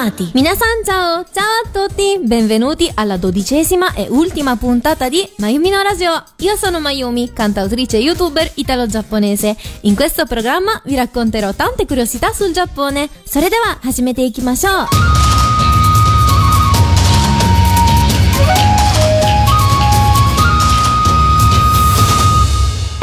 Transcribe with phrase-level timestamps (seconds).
[0.00, 0.30] Animati.
[0.32, 6.22] Minasan ciao, ciao a tutti, benvenuti alla dodicesima e ultima puntata di Mayumi no Radio.
[6.38, 9.54] Io sono Mayumi, cantautrice e youtuber italo-giapponese.
[9.82, 13.10] In questo programma vi racconterò tante curiosità sul Giappone.
[13.26, 15.19] それでは始めていきましょう。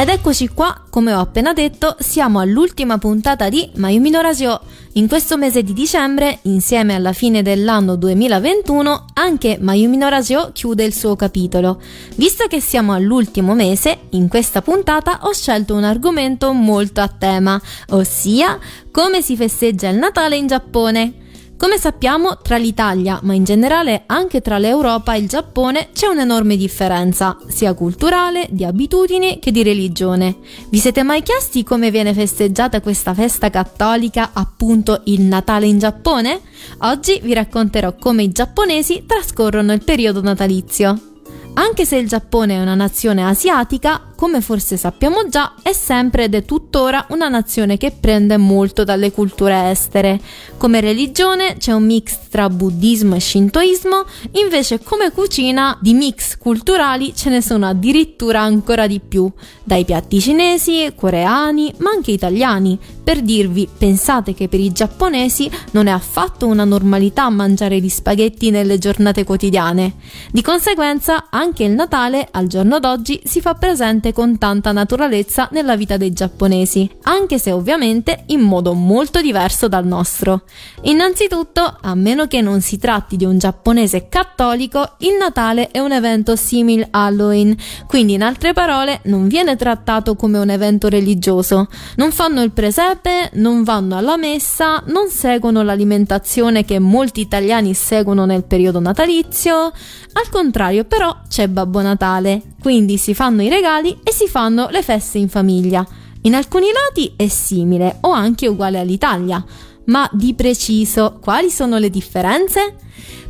[0.01, 4.61] Ed eccoci qua, come ho appena detto, siamo all'ultima puntata di Mayumi no Radio.
[4.93, 10.85] In questo mese di dicembre, insieme alla fine dell'anno 2021, anche Mayumi no Radio chiude
[10.85, 11.83] il suo capitolo.
[12.15, 17.61] Visto che siamo all'ultimo mese, in questa puntata ho scelto un argomento molto a tema,
[17.89, 18.57] ossia
[18.93, 21.27] come si festeggia il Natale in Giappone.
[21.59, 26.57] Come sappiamo, tra l'Italia, ma in generale anche tra l'Europa e il Giappone, c'è un'enorme
[26.57, 30.37] differenza, sia culturale, di abitudini che di religione.
[30.71, 36.43] Vi siete mai chiesti come viene festeggiata questa festa cattolica, appunto il Natale in Giappone?
[36.83, 41.18] Oggi vi racconterò come i giapponesi trascorrono il periodo natalizio.
[41.55, 46.35] Anche se il Giappone è una nazione asiatica, come forse sappiamo già, è sempre ed
[46.35, 50.21] è tuttora una nazione che prende molto dalle culture estere.
[50.57, 57.15] Come religione c'è un mix tra buddismo e shintoismo, invece come cucina di mix culturali
[57.15, 59.31] ce ne sono addirittura ancora di più,
[59.63, 62.77] dai piatti cinesi, coreani, ma anche italiani.
[63.05, 68.51] Per dirvi, pensate che per i giapponesi non è affatto una normalità mangiare gli spaghetti
[68.51, 69.95] nelle giornate quotidiane.
[70.31, 75.77] Di conseguenza, anche il Natale al giorno d'oggi si fa presente con tanta naturalezza nella
[75.77, 80.43] vita dei giapponesi, anche se ovviamente in modo molto diverso dal nostro.
[80.83, 85.93] Innanzitutto, a meno che non si tratti di un giapponese cattolico, il Natale è un
[85.93, 87.57] evento simile a Halloween,
[87.87, 91.69] quindi in altre parole non viene trattato come un evento religioso.
[91.97, 98.25] Non fanno il presepe, non vanno alla messa, non seguono l'alimentazione che molti italiani seguono
[98.25, 99.73] nel periodo natalizio.
[100.13, 104.83] Al contrario, però, c'è Babbo Natale, quindi si fanno i regali e si fanno le
[104.83, 105.87] feste in famiglia.
[106.23, 109.45] In alcuni lati è simile o anche uguale all'Italia,
[109.88, 112.76] ma di preciso quali sono le differenze?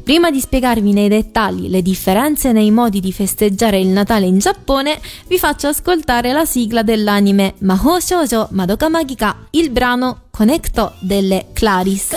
[0.03, 4.99] Prima di spiegarvi nei dettagli le differenze nei modi di festeggiare il Natale in Giappone,
[5.27, 12.09] vi faccio ascoltare la sigla dell'anime Mahou Shoujo Madoka Magica, il brano Connecto delle Claris.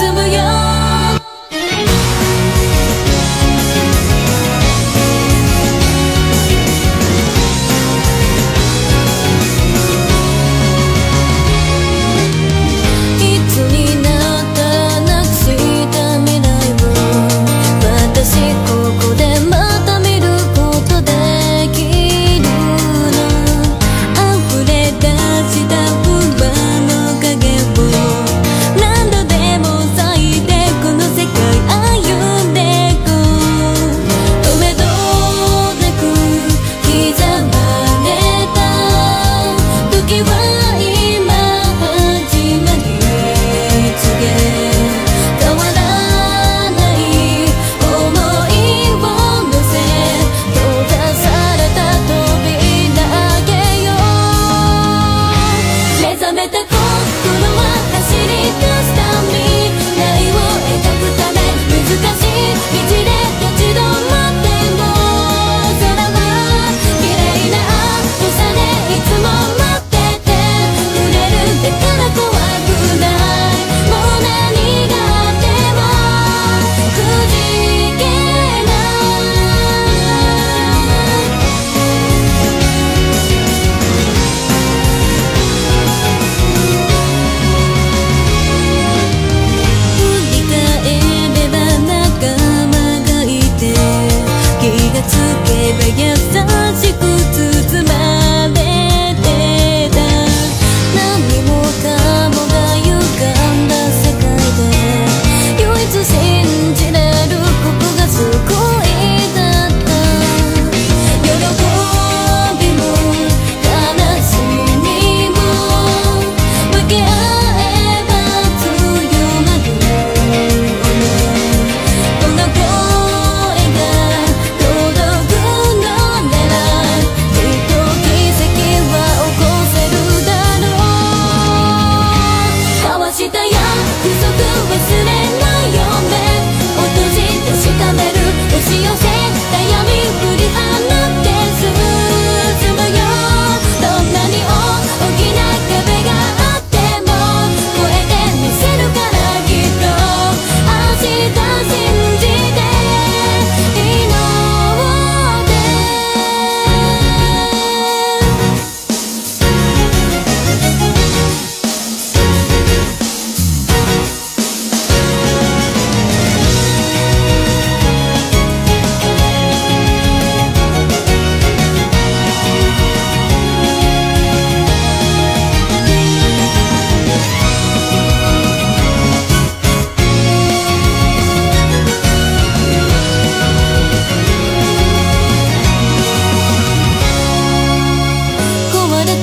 [0.00, 0.73] 進むよ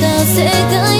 [0.02, 0.91] tá cegando.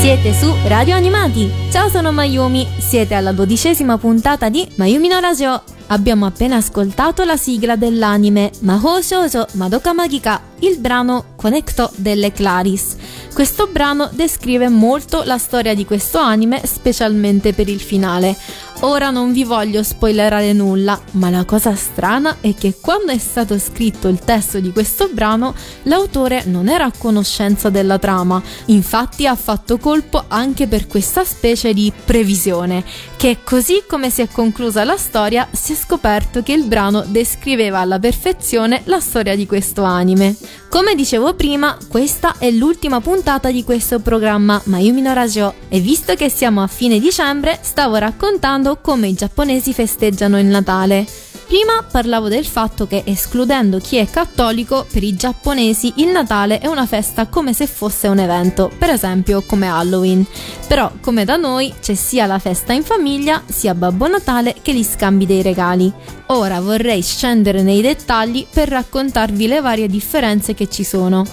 [0.00, 1.52] Siete su Radio Animati.
[1.70, 2.66] Ciao, sono Mayumi.
[2.78, 5.62] Siete alla dodicesima puntata di Mayumi no Radio.
[5.88, 12.96] Abbiamo appena ascoltato la sigla dell'anime Mahou Shoujo Madoka Magica, il brano Connecto delle Claris.
[13.32, 18.36] Questo brano descrive molto la storia di questo anime, specialmente per il finale.
[18.82, 23.58] Ora non vi voglio spoilerare nulla, ma la cosa strana è che quando è stato
[23.58, 29.34] scritto il testo di questo brano, l'autore non era a conoscenza della trama, infatti ha
[29.34, 32.82] fatto colpo anche per questa specie di previsione,
[33.18, 37.80] che così come si è conclusa la storia, si è scoperto che il brano descriveva
[37.80, 40.34] alla perfezione la storia di questo anime.
[40.68, 46.14] Come dicevo prima, questa è l'ultima puntata di questo programma Mayumi no Radio e visto
[46.14, 51.29] che siamo a fine dicembre, stavo raccontando come i giapponesi festeggiano il Natale.
[51.50, 56.68] Prima parlavo del fatto che, escludendo chi è cattolico, per i giapponesi il Natale è
[56.68, 60.24] una festa come se fosse un evento, per esempio come Halloween.
[60.68, 64.84] Però, come da noi, c'è sia la festa in famiglia, sia Babbo Natale che gli
[64.84, 65.92] scambi dei regali.
[66.26, 71.24] Ora vorrei scendere nei dettagli per raccontarvi le varie differenze che ci sono.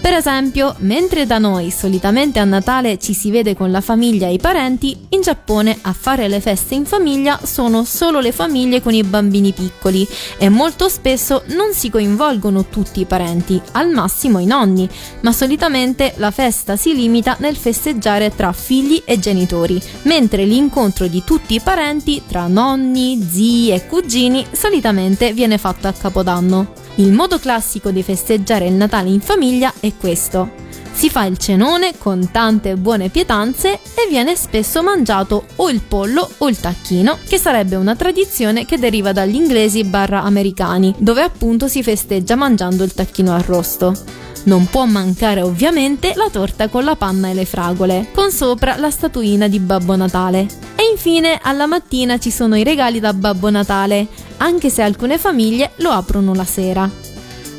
[0.00, 4.32] Per esempio, mentre da noi solitamente a Natale ci si vede con la famiglia e
[4.32, 8.94] i parenti, in Giappone a fare le feste in famiglia sono solo le famiglie con
[8.94, 14.46] i bambini piccoli e molto spesso non si coinvolgono tutti i parenti, al massimo i
[14.46, 14.88] nonni,
[15.20, 21.22] ma solitamente la festa si limita nel festeggiare tra figli e genitori, mentre l'incontro di
[21.24, 26.88] tutti i parenti tra nonni, zii e cugini solitamente viene fatto a Capodanno.
[27.00, 30.50] Il modo classico di festeggiare il Natale in famiglia è questo.
[30.92, 36.28] Si fa il cenone con tante buone pietanze e viene spesso mangiato o il pollo
[36.36, 41.68] o il tacchino, che sarebbe una tradizione che deriva dagli inglesi barra americani, dove appunto
[41.68, 43.94] si festeggia mangiando il tacchino arrosto.
[44.42, 48.90] Non può mancare ovviamente la torta con la panna e le fragole, con sopra la
[48.90, 50.46] statuina di Babbo Natale.
[50.76, 54.06] E infine alla mattina ci sono i regali da Babbo Natale,
[54.40, 57.08] anche se alcune famiglie lo aprono la sera.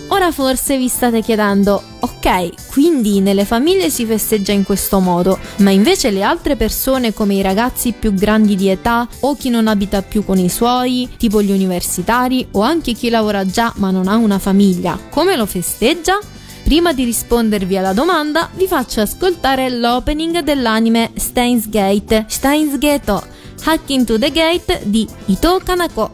[0.09, 5.69] Ora forse vi state chiedendo, ok, quindi nelle famiglie si festeggia in questo modo, ma
[5.69, 10.01] invece le altre persone come i ragazzi più grandi di età o chi non abita
[10.01, 14.17] più con i suoi, tipo gli universitari o anche chi lavora già ma non ha
[14.17, 16.19] una famiglia, come lo festeggia?
[16.63, 23.21] Prima di rispondervi alla domanda, vi faccio ascoltare l'opening dell'anime Steins Gate, Steins Gate,
[23.63, 26.11] Hack into the Gate di Ito Kanako.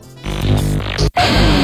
[1.19, 1.47] you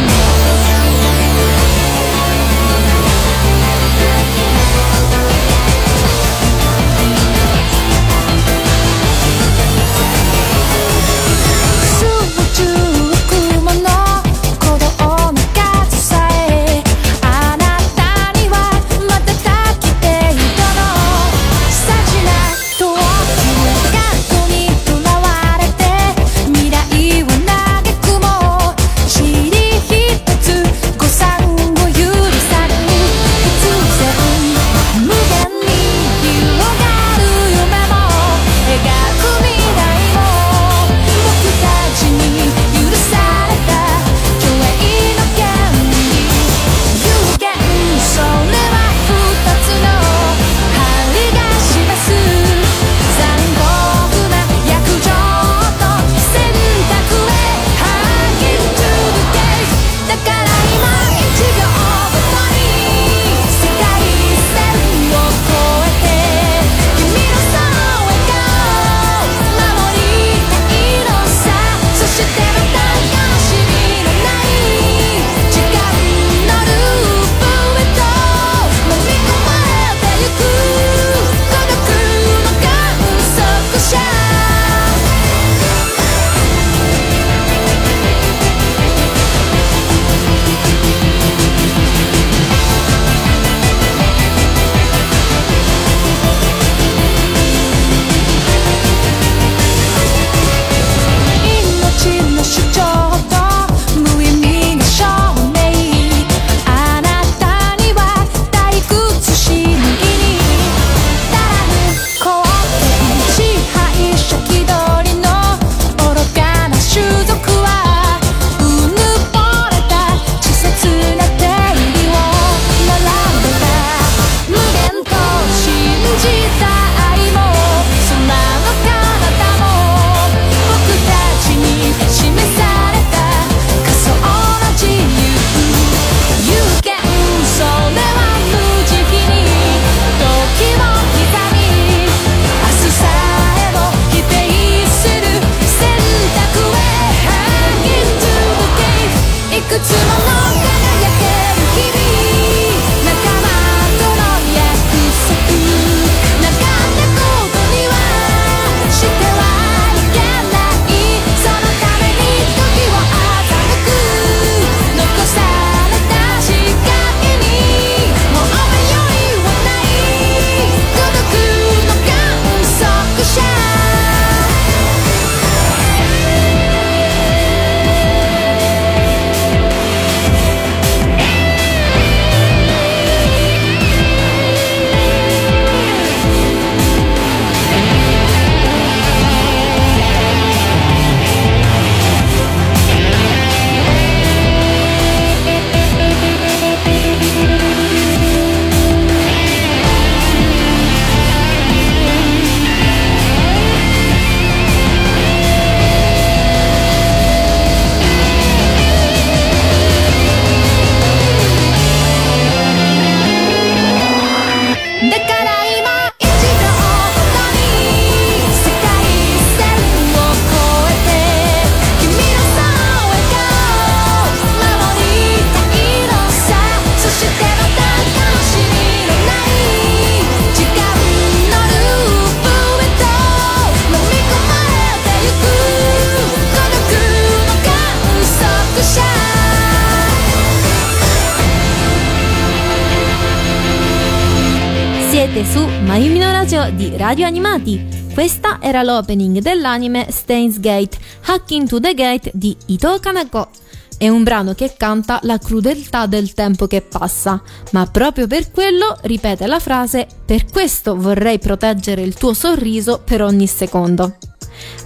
[246.53, 247.83] Radio di Radio Animati.
[248.13, 253.50] Questa era l'opening dell'anime Stains Gate, Hack into the Gate di Ito Kaneko.
[253.98, 257.41] È un brano che canta la crudeltà del tempo che passa,
[257.72, 263.24] ma proprio per quello ripete la frase Per questo vorrei proteggere il tuo sorriso per
[263.24, 264.17] ogni secondo.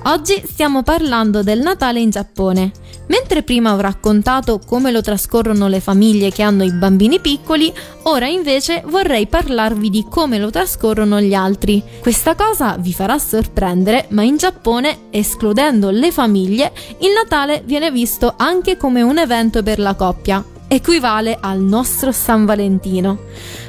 [0.04, 2.72] Oggi stiamo parlando del Natale in Giappone.
[3.08, 8.28] Mentre prima ho raccontato come lo trascorrono le famiglie che hanno i bambini piccoli, ora
[8.28, 11.82] invece vorrei parlarvi di come lo trascorrono gli altri.
[12.00, 18.34] Questa cosa vi farà sorprendere, ma in Giappone, escludendo le famiglie, il Natale viene visto
[18.36, 20.44] anche come un evento per la coppia.
[20.70, 23.18] Equivale al nostro San Valentino.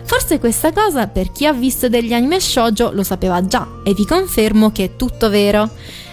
[0.02, 4.04] Forse questa cosa per chi ha visto degli anime shoujo lo sapeva già e vi
[4.04, 5.70] confermo che è tutto vero.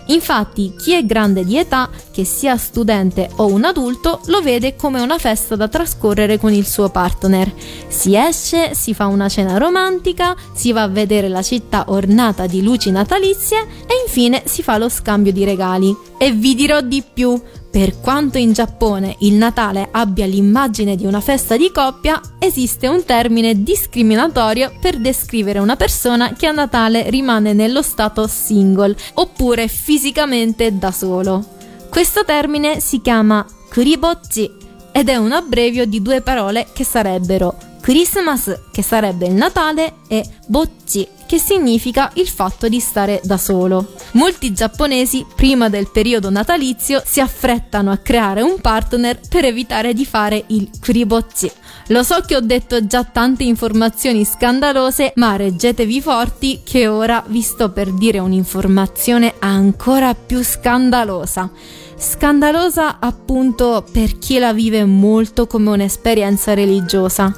[0.07, 5.01] Infatti, chi è grande di età, che sia studente o un adulto, lo vede come
[5.01, 7.51] una festa da trascorrere con il suo partner.
[7.87, 12.61] Si esce, si fa una cena romantica, si va a vedere la città ornata di
[12.61, 15.95] luci natalizie e infine si fa lo scambio di regali.
[16.19, 17.41] E vi dirò di più,
[17.75, 23.03] per quanto in Giappone il Natale abbia l'immagine di una festa di coppia, esiste un
[23.03, 30.77] termine discriminatorio per descrivere una persona che a Natale rimane nello stato single oppure fisicamente
[30.77, 31.43] da solo.
[31.89, 34.49] Questo termine si chiama kuribocci
[34.93, 40.25] ed è un abbrevio di due parole che sarebbero Christmas, che sarebbe il Natale, e
[40.47, 43.93] bocci, che significa il fatto di stare da solo.
[44.11, 50.05] Molti giapponesi, prima del periodo natalizio, si affrettano a creare un partner per evitare di
[50.05, 51.51] fare il kuribocci.
[51.89, 57.41] Lo so che ho detto già tante informazioni scandalose, ma reggetevi forti che ora vi
[57.41, 61.51] sto per dire un'informazione ancora più scandalosa.
[61.97, 67.33] Scandalosa appunto per chi la vive molto come un'esperienza religiosa.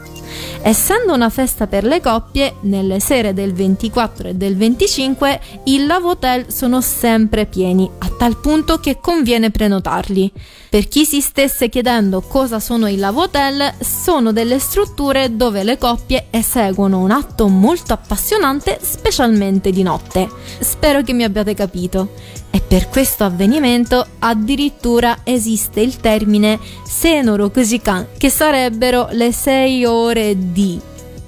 [0.61, 6.51] Essendo una festa per le coppie, nelle sere del 24 e del 25 i lavotel
[6.51, 10.31] sono sempre pieni, a tal punto che conviene prenotarli.
[10.69, 16.27] Per chi si stesse chiedendo cosa sono i lavotel, sono delle strutture dove le coppie
[16.29, 20.27] eseguono un atto molto appassionante, specialmente di notte.
[20.59, 22.09] Spero che mi abbiate capito.
[22.49, 30.26] E per questo avvenimento addirittura esiste il termine Senoro Kujikan, che sarebbero le 6 ore
[30.35, 30.79] di.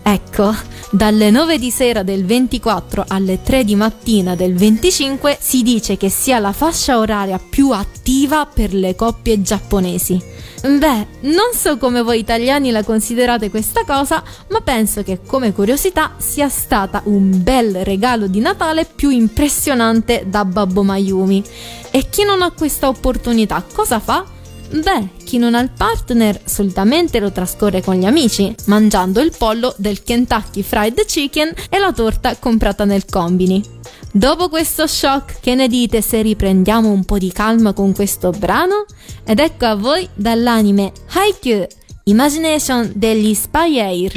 [0.02, 0.56] Ecco,
[0.92, 6.10] dalle 9 di sera del 24 alle 3 di mattina del 25 si dice che
[6.10, 10.20] sia la fascia oraria più attiva per le coppie giapponesi.
[10.62, 16.16] Beh, non so come voi italiani la considerate questa cosa, ma penso che come curiosità
[16.18, 21.44] sia stata un bel regalo di Natale più impressionante da Babbo Mayumi.
[21.92, 24.26] E chi non ha questa opportunità cosa fa?
[24.72, 29.74] Beh, chi non ha il partner solitamente lo trascorre con gli amici, mangiando il pollo
[29.78, 33.64] del Kentucky Fried Chicken e la torta comprata nel combini.
[34.12, 38.86] Dopo questo shock, che ne dite se riprendiamo un po' di calma con questo brano?
[39.26, 41.66] Ed ecco a voi dall'anime Haikyuu,
[42.04, 44.12] Imagination degli Spy Air.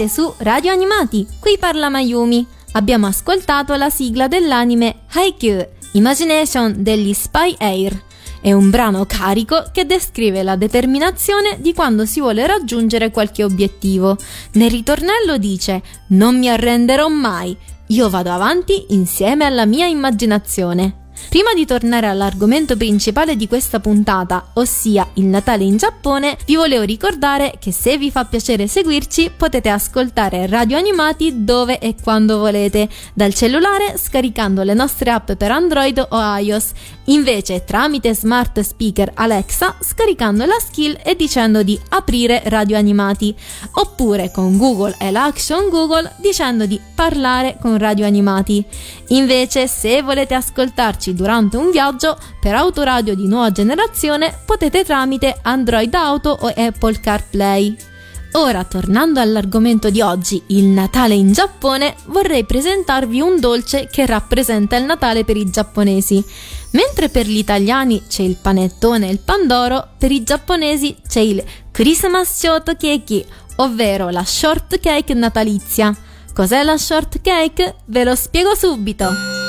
[0.00, 2.46] Siete su Radio Animati, qui parla Mayumi.
[2.72, 8.02] Abbiamo ascoltato la sigla dell'anime Haikyuu, Imagination degli Spy Air.
[8.40, 14.16] È un brano carico che descrive la determinazione di quando si vuole raggiungere qualche obiettivo.
[14.52, 17.54] Nel ritornello dice: Non mi arrenderò mai,
[17.88, 21.09] io vado avanti insieme alla mia immaginazione.
[21.28, 26.82] Prima di tornare all'argomento principale di questa puntata, ossia il Natale in Giappone, vi volevo
[26.82, 32.88] ricordare che se vi fa piacere seguirci potete ascoltare radio animati dove e quando volete,
[33.14, 36.72] dal cellulare scaricando le nostre app per Android o iOS,
[37.04, 43.34] invece tramite smart speaker Alexa scaricando la skill e dicendo di aprire radio animati,
[43.72, 48.64] oppure con Google e l'action Google dicendo di parlare con radio animati.
[49.08, 55.94] Invece se volete ascoltarci durante un viaggio per autoradio di nuova generazione potete tramite Android
[55.94, 57.76] Auto o Apple CarPlay.
[58.32, 64.76] Ora, tornando all'argomento di oggi, il Natale in Giappone, vorrei presentarvi un dolce che rappresenta
[64.76, 66.24] il Natale per i giapponesi.
[66.72, 71.42] Mentre per gli italiani c'è il panettone e il pandoro, per i giapponesi c'è il
[71.72, 75.92] Christmas Shortcake, ovvero la shortcake natalizia.
[76.32, 77.74] Cos'è la shortcake?
[77.86, 79.39] Ve lo spiego subito!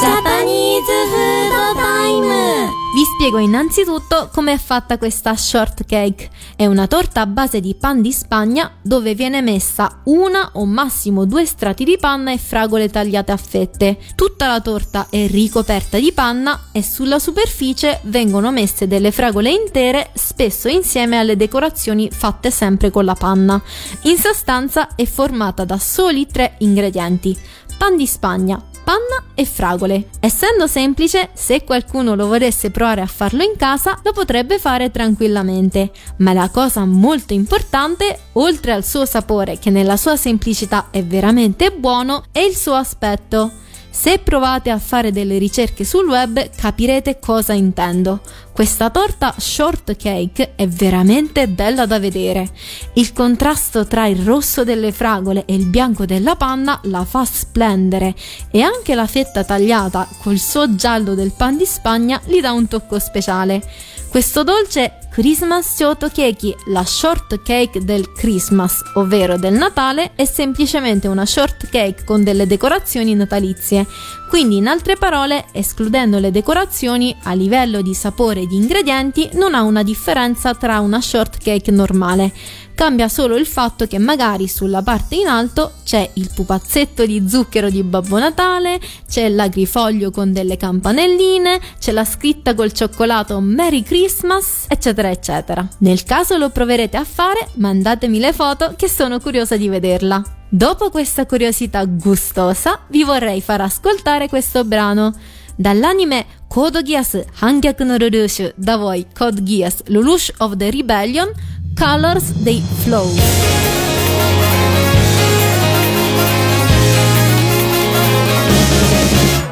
[0.00, 6.30] ジャパニーズフードタイム Vi spiego innanzitutto come è fatta questa shortcake.
[6.56, 11.26] È una torta a base di pan di Spagna dove viene messa una o massimo
[11.26, 13.98] due strati di panna e fragole tagliate a fette.
[14.16, 20.10] Tutta la torta è ricoperta di panna e sulla superficie vengono messe delle fragole intere,
[20.14, 23.62] spesso insieme alle decorazioni fatte sempre con la panna.
[24.04, 27.38] In sostanza è formata da soli tre ingredienti:
[27.76, 30.08] pan di Spagna, panna e fragole.
[30.20, 35.90] Essendo semplice, se qualcuno lo volesse provare a farlo in casa, lo potrebbe fare tranquillamente.
[36.18, 41.70] Ma la cosa molto importante, oltre al suo sapore che nella sua semplicità è veramente
[41.70, 43.66] buono, è il suo aspetto.
[43.90, 48.20] Se provate a fare delle ricerche sul web capirete cosa intendo.
[48.52, 52.48] Questa torta shortcake è veramente bella da vedere.
[52.94, 58.14] Il contrasto tra il rosso delle fragole e il bianco della panna la fa splendere
[58.50, 62.68] e anche la fetta tagliata col suo giallo del pan di Spagna gli dà un
[62.68, 63.62] tocco speciale.
[64.10, 72.04] Questo dolce Christmas Shortcake, la shortcake del Christmas, ovvero del Natale, è semplicemente una shortcake
[72.04, 73.86] con delle decorazioni natalizie.
[74.30, 79.54] Quindi, in altre parole, escludendo le decorazioni, a livello di sapore e di ingredienti non
[79.54, 82.32] ha una differenza tra una shortcake normale.
[82.78, 87.70] Cambia solo il fatto che magari sulla parte in alto c'è il pupazzetto di zucchero
[87.70, 94.66] di Babbo Natale, c'è l'agrifoglio con delle campanelline, c'è la scritta col cioccolato Merry Christmas,
[94.68, 95.68] eccetera, eccetera.
[95.78, 100.22] Nel caso lo proverete a fare, mandatemi le foto che sono curiosa di vederla.
[100.48, 105.12] Dopo questa curiosità gustosa, vi vorrei far ascoltare questo brano.
[105.56, 111.28] Dall'anime Code Geass Hangyaku no Lelouch da voi Code Geass Lelouch of the Rebellion
[111.76, 113.08] Colors They Flow.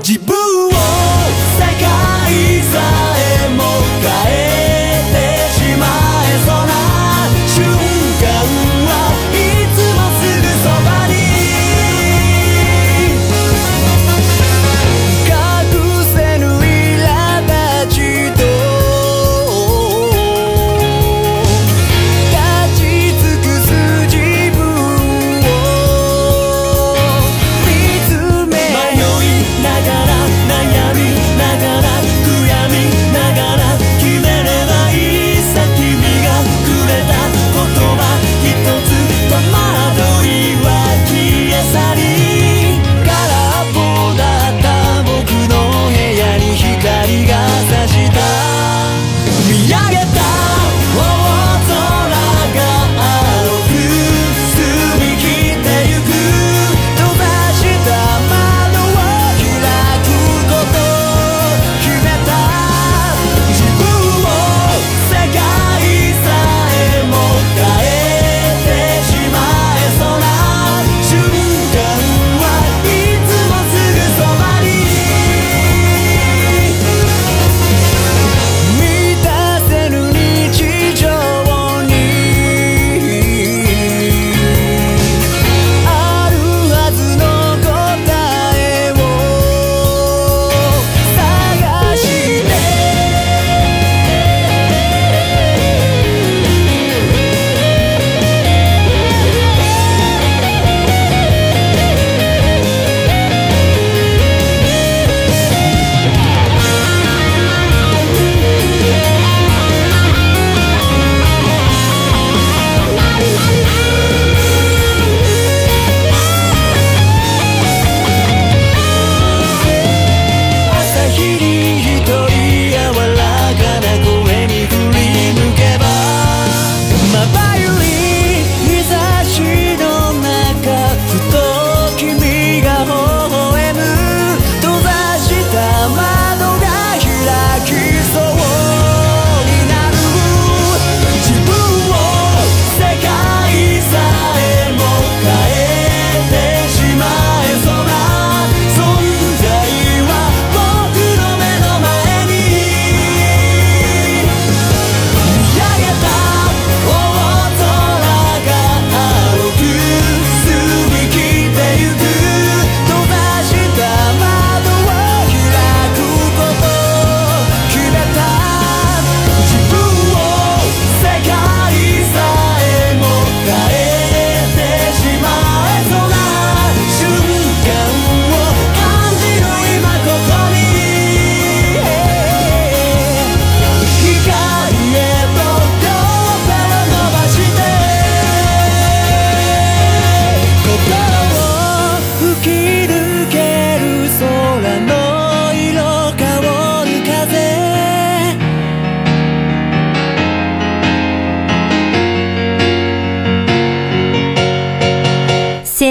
[0.07, 0.18] 自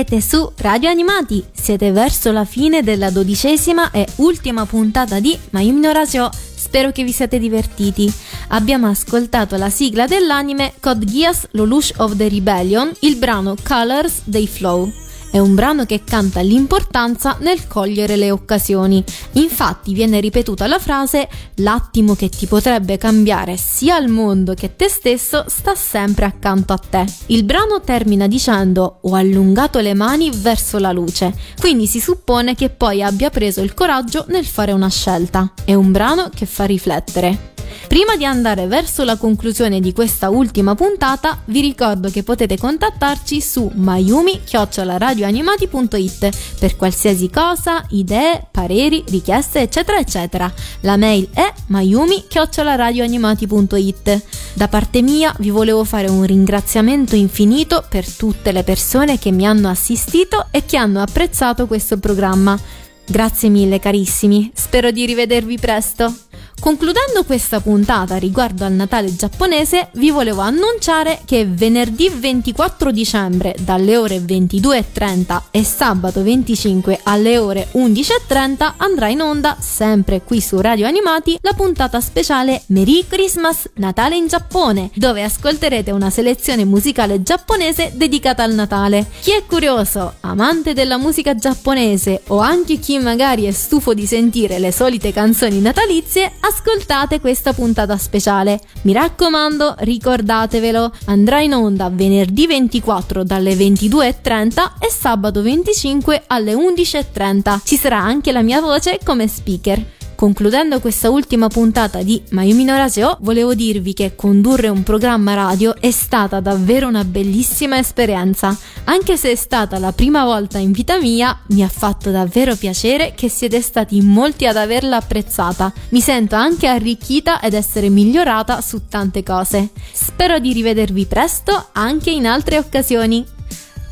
[0.07, 5.79] Siete su Radio Animati, siete verso la fine della dodicesima e ultima puntata di Mayumi
[5.79, 6.29] no Radio.
[6.31, 8.13] Spero che vi siate divertiti.
[8.49, 14.45] Abbiamo ascoltato la sigla dell'anime Code Geass Lelouch of the Rebellion, il brano Colors dei
[14.45, 15.04] Flow.
[15.35, 19.03] È un brano che canta l'importanza nel cogliere le occasioni.
[19.33, 24.87] Infatti viene ripetuta la frase l'attimo che ti potrebbe cambiare sia il mondo che te
[24.87, 27.03] stesso sta sempre accanto a te.
[27.25, 32.69] Il brano termina dicendo ho allungato le mani verso la luce, quindi si suppone che
[32.69, 35.51] poi abbia preso il coraggio nel fare una scelta.
[35.65, 37.54] È un brano che fa riflettere.
[37.87, 43.39] Prima di andare verso la conclusione di questa ultima puntata, vi ricordo che potete contattarci
[43.41, 50.51] su mayumi-radioanimati.it per qualsiasi cosa, idee, pareri, richieste, eccetera, eccetera.
[50.81, 54.23] La mail è mayumi-radioanimati.it.
[54.53, 59.45] Da parte mia vi volevo fare un ringraziamento infinito per tutte le persone che mi
[59.45, 62.59] hanno assistito e che hanno apprezzato questo programma.
[63.07, 66.11] Grazie mille carissimi, spero di rivedervi presto.
[66.59, 73.97] Concludendo questa puntata riguardo al Natale giapponese, vi volevo annunciare che venerdì 24 dicembre dalle
[73.97, 80.87] ore 22.30 e sabato 25 alle ore 11.30 andrà in onda, sempre qui su Radio
[80.87, 87.91] Animati, la puntata speciale Merry Christmas Natale in Giappone, dove ascolterete una selezione musicale giapponese
[87.93, 89.05] dedicata al Natale.
[89.19, 94.57] Chi è curioso, amante della musica giapponese o anche chi magari è stufo di sentire
[94.57, 98.59] le solite canzoni natalizie, ascoltate questa puntata speciale.
[98.83, 107.61] Mi raccomando, ricordatevelo, andrà in onda venerdì 24 dalle 22.30 e sabato 25 alle 11.30.
[107.63, 109.83] Ci sarà anche la mia voce come speaker.
[110.15, 115.75] Concludendo questa ultima puntata di Mayumi no Radio, volevo dirvi che condurre un programma radio
[115.77, 118.57] è stata davvero una bellissima esperienza.
[118.85, 123.11] Anche se è stata la prima volta in vita mia, mi ha fatto davvero piacere
[123.13, 125.73] che siete stati molti ad averla apprezzata.
[125.89, 129.71] Mi sento anche arricchita ed essere migliorata su tante cose.
[129.91, 133.34] Spero di rivedervi presto anche in altre occasioni.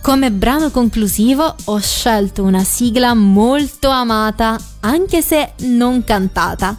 [0.04, 6.78] Come brano conclusivo ho scelto una sigla molto amata, anche se non cantata.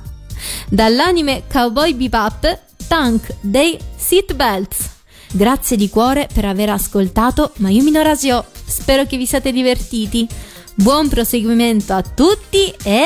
[0.68, 4.90] Dall'anime Cowboy Bebop, Tank dei Seatbelts.
[5.32, 8.44] Grazie di cuore per aver ascoltato Mayumi no Radio.
[8.66, 10.28] Spero che vi siate divertiti.
[10.74, 13.04] Buon proseguimento a tutti e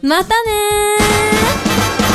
[0.00, 2.13] matane!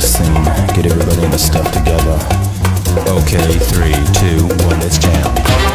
[0.00, 0.44] This scene.
[0.74, 2.18] Get everybody in the stuff together.
[3.10, 5.67] Okay, three, two, one, let's jam.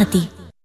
[0.00, 0.29] Su Radio Animati.